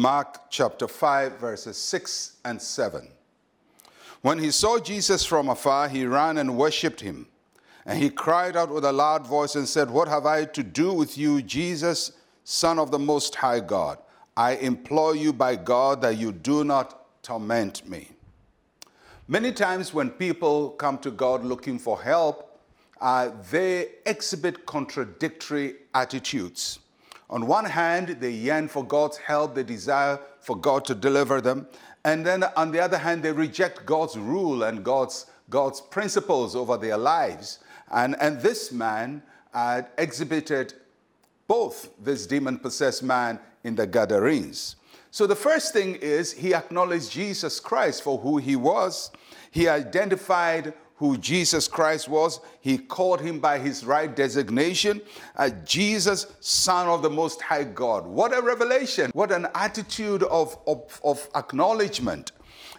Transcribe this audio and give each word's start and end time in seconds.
Mark 0.00 0.48
chapter 0.48 0.88
5, 0.88 1.38
verses 1.38 1.76
6 1.76 2.38
and 2.46 2.62
7. 2.62 3.06
When 4.22 4.38
he 4.38 4.50
saw 4.50 4.78
Jesus 4.78 5.26
from 5.26 5.50
afar, 5.50 5.90
he 5.90 6.06
ran 6.06 6.38
and 6.38 6.56
worshipped 6.56 7.02
him. 7.02 7.26
And 7.84 7.98
he 7.98 8.08
cried 8.08 8.56
out 8.56 8.70
with 8.70 8.86
a 8.86 8.92
loud 8.92 9.26
voice 9.26 9.56
and 9.56 9.68
said, 9.68 9.90
What 9.90 10.08
have 10.08 10.24
I 10.24 10.46
to 10.46 10.62
do 10.62 10.94
with 10.94 11.18
you, 11.18 11.42
Jesus, 11.42 12.12
Son 12.44 12.78
of 12.78 12.90
the 12.90 12.98
Most 12.98 13.34
High 13.34 13.60
God? 13.60 13.98
I 14.38 14.52
implore 14.52 15.14
you 15.14 15.34
by 15.34 15.56
God 15.56 16.00
that 16.00 16.16
you 16.16 16.32
do 16.32 16.64
not 16.64 17.22
torment 17.22 17.86
me. 17.86 18.08
Many 19.28 19.52
times 19.52 19.92
when 19.92 20.08
people 20.08 20.70
come 20.70 20.96
to 21.00 21.10
God 21.10 21.44
looking 21.44 21.78
for 21.78 22.00
help, 22.00 22.58
uh, 23.02 23.32
they 23.50 23.88
exhibit 24.06 24.64
contradictory 24.64 25.74
attitudes. 25.94 26.78
On 27.30 27.46
one 27.46 27.64
hand, 27.64 28.16
they 28.20 28.30
yearn 28.30 28.66
for 28.66 28.84
God's 28.84 29.16
help, 29.16 29.54
they 29.54 29.62
desire 29.62 30.18
for 30.40 30.56
God 30.56 30.84
to 30.86 30.94
deliver 30.94 31.40
them. 31.40 31.68
And 32.04 32.26
then 32.26 32.44
on 32.56 32.72
the 32.72 32.80
other 32.80 32.98
hand, 32.98 33.22
they 33.22 33.30
reject 33.32 33.86
God's 33.86 34.18
rule 34.18 34.64
and 34.64 34.84
God's, 34.84 35.26
God's 35.48 35.80
principles 35.80 36.56
over 36.56 36.76
their 36.76 36.98
lives. 36.98 37.60
And, 37.92 38.16
and 38.20 38.40
this 38.40 38.72
man 38.72 39.22
exhibited 39.96 40.74
both 41.46 41.90
this 42.02 42.26
demon 42.26 42.58
possessed 42.58 43.02
man 43.02 43.38
in 43.62 43.76
the 43.76 43.86
Gadarenes. 43.86 44.76
So 45.12 45.26
the 45.26 45.36
first 45.36 45.72
thing 45.72 45.96
is 45.96 46.32
he 46.32 46.54
acknowledged 46.54 47.12
Jesus 47.12 47.60
Christ 47.60 48.02
for 48.02 48.18
who 48.18 48.38
he 48.38 48.56
was. 48.56 49.10
He 49.50 49.68
identified 49.68 50.72
who 51.00 51.16
Jesus 51.16 51.66
Christ 51.66 52.10
was. 52.10 52.40
He 52.60 52.76
called 52.76 53.22
him 53.22 53.40
by 53.40 53.58
his 53.58 53.86
right 53.86 54.14
designation, 54.14 55.00
uh, 55.34 55.48
Jesus, 55.64 56.26
Son 56.40 56.88
of 56.88 57.00
the 57.00 57.08
Most 57.08 57.40
High 57.40 57.64
God. 57.64 58.06
What 58.06 58.36
a 58.36 58.42
revelation! 58.42 59.10
What 59.14 59.32
an 59.32 59.46
attitude 59.54 60.22
of, 60.24 60.58
of, 60.66 61.00
of 61.02 61.26
acknowledgement. 61.34 62.32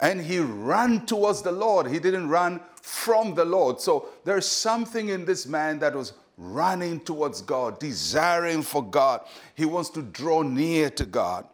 And 0.00 0.18
he 0.18 0.38
ran 0.38 1.04
towards 1.04 1.42
the 1.42 1.52
Lord. 1.52 1.88
He 1.88 1.98
didn't 1.98 2.30
run 2.30 2.62
from 2.80 3.34
the 3.34 3.44
Lord. 3.44 3.82
So 3.82 4.08
there's 4.24 4.46
something 4.46 5.10
in 5.10 5.26
this 5.26 5.44
man 5.44 5.78
that 5.80 5.94
was 5.94 6.14
running 6.38 7.00
towards 7.00 7.42
God, 7.42 7.78
desiring 7.78 8.62
for 8.62 8.82
God. 8.82 9.26
He 9.54 9.66
wants 9.66 9.90
to 9.90 10.00
draw 10.00 10.40
near 10.40 10.88
to 10.88 11.04
God. 11.04 11.46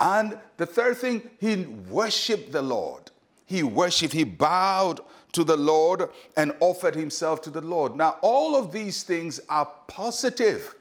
And 0.00 0.36
the 0.56 0.66
third 0.66 0.96
thing, 0.96 1.30
he 1.38 1.66
worshiped 1.88 2.50
the 2.50 2.62
Lord. 2.62 3.12
He 3.46 3.62
worshiped, 3.62 4.12
he 4.12 4.24
bowed 4.24 5.00
to 5.32 5.44
the 5.44 5.56
Lord 5.56 6.08
and 6.36 6.54
offered 6.60 6.94
himself 6.94 7.40
to 7.42 7.50
the 7.50 7.60
Lord. 7.60 7.96
Now, 7.96 8.16
all 8.22 8.56
of 8.56 8.72
these 8.72 9.02
things 9.02 9.40
are 9.48 9.70
positive. 9.86 10.74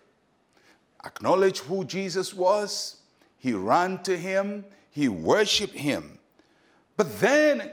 Acknowledge 1.06 1.60
who 1.60 1.86
Jesus 1.86 2.34
was, 2.34 2.98
he 3.38 3.54
ran 3.54 4.04
to 4.04 4.18
him, 4.18 4.66
he 4.92 5.08
worshiped 5.08 5.76
him. 5.76 6.20
But 6.98 7.20
then, 7.20 7.72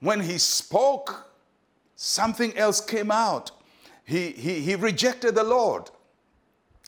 when 0.00 0.20
he 0.20 0.38
spoke, 0.38 1.28
something 1.96 2.56
else 2.56 2.80
came 2.80 3.10
out. 3.10 3.50
He, 4.04 4.30
he, 4.30 4.60
he 4.60 4.74
rejected 4.76 5.34
the 5.34 5.42
Lord. 5.42 5.90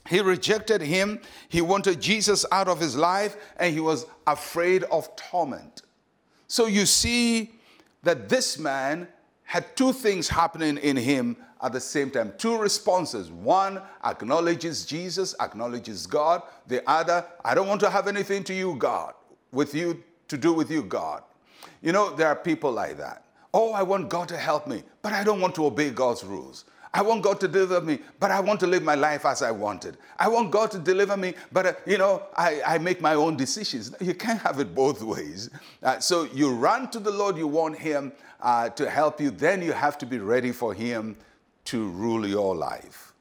He 0.08 0.20
rejected 0.20 0.80
him. 0.80 1.20
He 1.48 1.60
wanted 1.60 2.00
Jesus 2.00 2.46
out 2.52 2.68
of 2.68 2.80
his 2.80 2.96
life, 2.96 3.36
and 3.56 3.74
he 3.74 3.80
was 3.80 4.06
afraid 4.26 4.84
of 4.84 5.14
torment. 5.16 5.82
So 6.46 6.66
you 6.66 6.86
see 6.86 7.52
that 8.02 8.28
this 8.28 8.58
man 8.58 9.08
had 9.50 9.74
two 9.74 9.92
things 9.92 10.28
happening 10.28 10.76
in 10.76 10.96
him 10.96 11.36
at 11.60 11.72
the 11.72 11.80
same 11.80 12.08
time 12.08 12.32
two 12.38 12.56
responses. 12.56 13.32
One 13.32 13.82
acknowledges 14.04 14.86
Jesus, 14.86 15.34
acknowledges 15.40 16.06
God. 16.06 16.42
The 16.68 16.88
other, 16.88 17.26
I 17.44 17.56
don't 17.56 17.66
want 17.66 17.80
to 17.80 17.90
have 17.90 18.06
anything 18.06 18.44
to 18.44 18.54
you, 18.54 18.76
God, 18.76 19.12
with 19.50 19.74
you 19.74 20.04
to 20.28 20.38
do 20.38 20.52
with 20.52 20.70
you, 20.70 20.84
God. 20.84 21.24
You 21.82 21.90
know, 21.90 22.14
there 22.14 22.28
are 22.28 22.36
people 22.36 22.70
like 22.70 22.96
that. 22.98 23.24
Oh, 23.52 23.72
I 23.72 23.82
want 23.82 24.08
God 24.08 24.28
to 24.28 24.36
help 24.36 24.68
me, 24.68 24.84
but 25.02 25.12
I 25.12 25.24
don't 25.24 25.40
want 25.40 25.56
to 25.56 25.66
obey 25.66 25.90
God's 25.90 26.22
rules. 26.22 26.64
I 26.92 27.02
want 27.02 27.22
God 27.22 27.38
to 27.40 27.48
deliver 27.48 27.80
me, 27.80 28.00
but 28.18 28.32
I 28.32 28.40
want 28.40 28.58
to 28.60 28.66
live 28.66 28.82
my 28.82 28.96
life 28.96 29.24
as 29.24 29.42
I 29.42 29.52
wanted. 29.52 29.96
I 30.18 30.26
want 30.28 30.50
God 30.50 30.72
to 30.72 30.78
deliver 30.78 31.16
me, 31.16 31.34
but 31.52 31.66
uh, 31.66 31.72
you 31.86 31.98
know, 31.98 32.24
I, 32.36 32.60
I, 32.66 32.78
make 32.78 33.00
my 33.00 33.14
own 33.14 33.36
decisions. 33.36 33.94
You 34.00 34.12
can't 34.12 34.40
have 34.40 34.58
it 34.58 34.74
both 34.74 35.00
ways. 35.00 35.50
Uh, 35.84 36.00
so 36.00 36.24
you 36.24 36.52
run 36.52 36.90
to 36.90 36.98
the 36.98 37.12
Lord, 37.12 37.36
you 37.36 37.46
want 37.46 37.78
Him 37.78 38.12
uh, 38.40 38.70
to 38.70 38.90
help 38.90 39.20
you, 39.20 39.30
then 39.30 39.62
you 39.62 39.72
have 39.72 39.98
to 39.98 40.06
be 40.06 40.18
ready 40.18 40.50
for 40.50 40.74
Him 40.74 41.16
to 41.66 41.88
rule 41.90 42.26
your 42.26 42.56
life. 42.56 43.12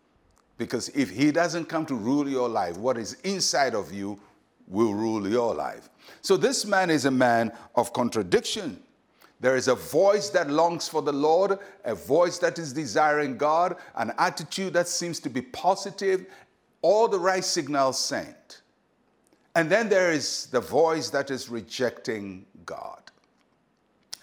Because 0.57 0.90
if 0.90 1.12
He 1.12 1.31
doesn't 1.31 1.66
come 1.66 1.86
to 1.86 1.96
rule 1.96 2.28
your 2.28 2.50
life, 2.50 2.75
what 2.75 2.97
is 2.97 3.13
inside 3.24 3.75
of 3.75 3.94
you 3.94 4.19
will 4.68 4.96
rule 4.96 5.28
your 5.28 5.53
life. 5.53 5.90
So 6.22 6.38
this 6.38 6.66
man 6.66 6.90
is 6.90 7.06
a 7.06 7.12
man 7.12 7.51
of 7.75 7.94
contradiction. 7.94 8.81
There 9.40 9.56
is 9.56 9.70
a 9.70 9.76
voice 9.76 10.30
that 10.30 10.50
longs 10.50 10.88
for 10.88 11.02
the 11.02 11.14
Lord, 11.14 11.60
a 11.86 11.96
voice 11.96 12.38
that 12.40 12.60
is 12.60 12.74
desiring 12.74 13.38
God, 13.38 13.78
an 13.96 14.12
attitude 14.18 14.74
that 14.74 14.88
seems 14.88 15.20
to 15.22 15.30
be 15.30 15.42
positive, 15.42 16.26
all 16.82 17.08
the 17.08 17.20
right 17.20 17.44
signals 17.44 17.98
sent. 17.98 18.62
And 19.56 19.70
then 19.70 19.88
there 19.88 20.12
is 20.12 20.48
the 20.48 20.60
voice 20.60 21.10
that 21.12 21.32
is 21.32 21.50
rejecting 21.50 22.46
God 22.66 23.02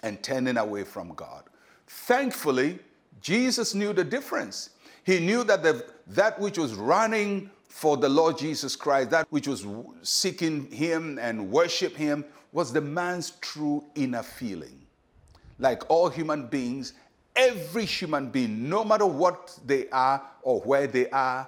and 0.03 0.21
turning 0.21 0.57
away 0.57 0.83
from 0.83 1.13
God. 1.15 1.43
Thankfully, 1.87 2.79
Jesus 3.19 3.73
knew 3.73 3.93
the 3.93 4.03
difference. 4.03 4.71
He 5.03 5.19
knew 5.19 5.43
that 5.45 5.63
the, 5.63 5.85
that 6.07 6.39
which 6.39 6.59
was 6.59 6.75
running 6.75 7.49
for 7.67 7.97
the 7.97 8.09
Lord 8.09 8.37
Jesus 8.37 8.75
Christ, 8.75 9.09
that 9.11 9.27
which 9.31 9.47
was 9.47 9.65
seeking 10.03 10.69
Him 10.71 11.17
and 11.19 11.49
worship 11.51 11.95
Him, 11.95 12.23
was 12.51 12.71
the 12.71 12.81
man's 12.81 13.31
true 13.41 13.83
inner 13.95 14.23
feeling 14.23 14.86
like 15.59 15.89
all 15.89 16.09
human 16.09 16.47
beings, 16.47 16.93
every 17.35 17.85
human 17.85 18.29
being, 18.29 18.69
no 18.69 18.83
matter 18.83 19.05
what 19.05 19.57
they 19.65 19.89
are 19.89 20.21
or 20.41 20.61
where 20.61 20.87
they 20.87 21.09
are, 21.09 21.47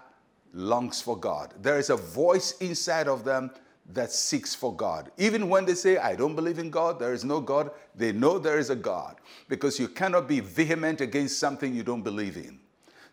longs 0.54 1.02
for 1.02 1.18
God. 1.18 1.54
There 1.62 1.78
is 1.78 1.90
a 1.90 1.96
voice 1.96 2.58
inside 2.60 3.08
of 3.08 3.24
them 3.24 3.52
that 3.94 4.12
seeks 4.12 4.54
for 4.54 4.76
God. 4.76 5.12
Even 5.18 5.50
when 5.50 5.66
they 5.66 5.74
say, 5.74 5.98
I 5.98 6.16
don't 6.16 6.36
believe 6.36 6.60
in 6.60 6.70
God, 6.70 7.00
there 7.00 7.14
is 7.14 7.24
no 7.24 7.40
God, 7.40 7.72
they 7.96 8.12
know 8.12 8.38
there 8.38 8.60
is 8.60 8.70
a 8.70 8.76
God 8.76 9.18
because 9.48 9.80
you 9.80 9.88
cannot 9.88 10.28
be 10.28 10.40
vehement 10.40 11.02
against 11.02 11.40
something 11.40 11.74
you 11.74 11.84
don't 11.84 12.04
believe 12.04 12.38
in. 12.38 12.60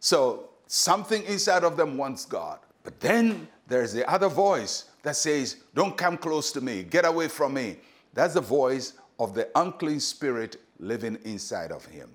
So 0.01 0.51
something 0.67 1.23
inside 1.25 1.65
of 1.65 1.77
them 1.77 1.97
wants 1.97 2.27
God. 2.27 2.59
But 2.84 3.01
then 3.01 3.49
there's 3.67 3.93
the 3.93 4.09
other 4.09 4.28
voice 4.28 4.84
that 5.03 5.17
says, 5.17 5.57
Don't 5.75 5.97
come 5.97 6.17
close 6.17 6.53
to 6.53 6.61
me, 6.61 6.83
get 6.83 7.05
away 7.05 7.28
from 7.28 7.55
me. 7.55 7.78
That's 8.13 8.34
the 8.34 8.41
voice 8.41 8.95
of 9.19 9.34
the 9.34 9.49
unclean 9.55 10.01
spirit 10.01 10.57
living 10.78 11.19
inside 11.25 11.72
of 11.72 11.84
him. 11.87 12.10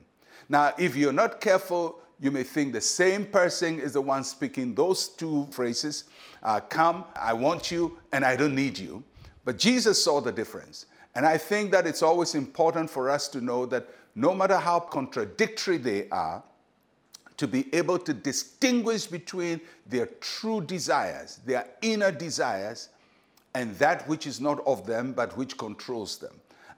Now, 0.49 0.73
if 0.77 0.95
you're 0.95 1.13
not 1.13 1.41
careful, 1.41 1.99
you 2.19 2.31
may 2.31 2.43
think 2.43 2.73
the 2.73 2.81
same 2.81 3.25
person 3.25 3.79
is 3.79 3.93
the 3.93 4.01
one 4.01 4.23
speaking 4.23 4.75
those 4.75 5.07
two 5.09 5.47
phrases 5.51 6.05
uh, 6.43 6.59
Come, 6.59 7.05
I 7.15 7.33
want 7.33 7.71
you, 7.71 7.97
and 8.11 8.25
I 8.25 8.35
don't 8.35 8.55
need 8.55 8.77
you. 8.77 9.03
But 9.45 9.57
Jesus 9.57 10.03
saw 10.03 10.21
the 10.21 10.31
difference. 10.31 10.85
And 11.15 11.25
I 11.25 11.37
think 11.37 11.71
that 11.71 11.85
it's 11.85 12.01
always 12.01 12.35
important 12.35 12.89
for 12.89 13.09
us 13.09 13.27
to 13.29 13.41
know 13.41 13.65
that 13.67 13.87
no 14.15 14.33
matter 14.33 14.57
how 14.57 14.79
contradictory 14.79 15.77
they 15.77 16.07
are, 16.09 16.43
to 17.37 17.47
be 17.47 17.73
able 17.73 17.97
to 17.97 18.13
distinguish 18.13 19.07
between 19.07 19.59
their 19.87 20.05
true 20.19 20.61
desires, 20.61 21.39
their 21.45 21.65
inner 21.81 22.11
desires, 22.11 22.89
and 23.55 23.75
that 23.77 24.07
which 24.07 24.27
is 24.27 24.39
not 24.39 24.65
of 24.65 24.85
them 24.85 25.11
but 25.11 25.35
which 25.35 25.57
controls 25.57 26.17
them. 26.17 26.33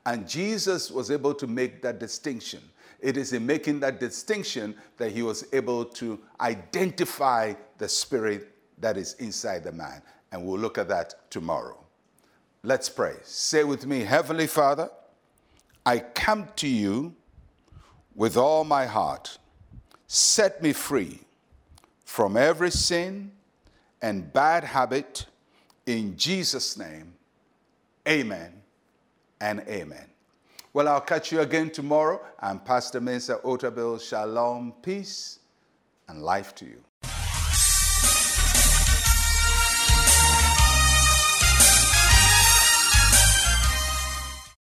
And 0.06 0.28
Jesus 0.28 0.91
was 0.91 1.12
able 1.12 1.34
to 1.36 1.47
make 1.47 1.81
that 1.81 2.00
distinction. 2.00 2.62
It 3.00 3.18
is 3.18 3.34
in 3.34 3.46
making 3.46 3.80
that 3.81 4.00
distinction 4.00 4.75
that 4.97 5.12
he 5.12 5.22
was 5.22 5.46
able 5.53 5.86
to 5.86 6.19
identify 6.40 7.53
the 7.78 7.88
spirit 7.88 8.50
that 8.79 8.97
is 8.97 9.14
inside 9.16 9.64
the 9.64 9.72
man. 9.72 10.02
And 10.32 10.46
we'll 10.46 10.59
look 10.59 10.78
at 10.78 10.88
that 10.90 11.29
tomorrow. 11.29 11.78
Let's 12.64 12.90
pray. 12.90 13.16
Say 13.23 13.64
with 13.64 13.85
me, 13.85 14.02
Heavenly 14.02 14.47
Father, 14.47 14.90
I 15.85 16.00
come 16.00 16.47
to 16.58 16.67
you 16.67 17.16
with 18.16 18.38
all 18.38 18.64
my 18.64 18.85
heart. 18.85 19.38
Set 20.08 20.61
me 20.61 20.72
free 20.73 21.20
from 22.06 22.38
every 22.38 22.72
sin 22.72 23.32
and 24.02 24.32
bad 24.32 24.64
habit. 24.64 25.26
In 25.85 26.16
Jesus' 26.16 26.78
name, 26.78 27.14
amen 28.08 28.62
and 29.43 29.59
amen. 29.67 30.05
Well, 30.72 30.87
I'll 30.87 31.01
catch 31.01 31.31
you 31.34 31.41
again 31.41 31.69
tomorrow. 31.69 32.22
I'm 32.40 32.59
Pastor 32.59 33.01
Mensa 33.01 33.41
Otabil. 33.43 33.99
Shalom, 34.01 34.73
peace, 34.81 35.40
and 36.07 36.23
life 36.23 36.55
to 36.55 36.66
you. 36.66 36.81